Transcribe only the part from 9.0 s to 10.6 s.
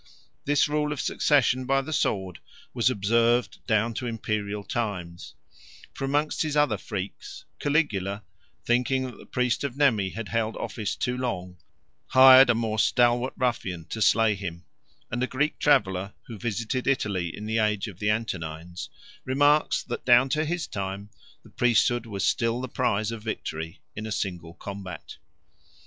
that the priest of Nemi had held